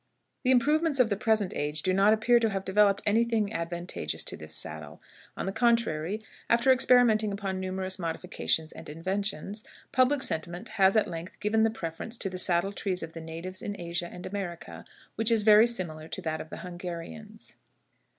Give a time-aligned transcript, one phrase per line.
[0.41, 4.23] The improvements of the present age do not appear to have developed any thing advantageous
[4.23, 4.99] to the saddle;
[5.37, 11.39] on the contrary, after experimenting upon numerous modifications and inventions, public sentiment has at length
[11.39, 14.85] given the preference to the saddle tree of the natives in Asia and America,
[15.17, 17.55] which is very similar to that of the Hungarians.